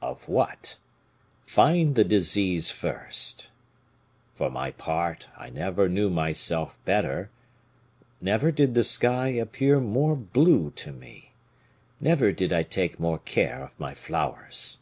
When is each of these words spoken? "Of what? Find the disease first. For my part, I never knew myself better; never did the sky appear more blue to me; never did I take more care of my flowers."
"Of 0.00 0.28
what? 0.28 0.78
Find 1.44 1.96
the 1.96 2.04
disease 2.04 2.70
first. 2.70 3.50
For 4.32 4.48
my 4.48 4.70
part, 4.70 5.26
I 5.36 5.50
never 5.50 5.88
knew 5.88 6.08
myself 6.08 6.78
better; 6.84 7.30
never 8.20 8.52
did 8.52 8.74
the 8.74 8.84
sky 8.84 9.26
appear 9.30 9.80
more 9.80 10.14
blue 10.14 10.70
to 10.76 10.92
me; 10.92 11.32
never 12.00 12.30
did 12.30 12.52
I 12.52 12.62
take 12.62 13.00
more 13.00 13.18
care 13.18 13.60
of 13.60 13.80
my 13.80 13.92
flowers." 13.92 14.78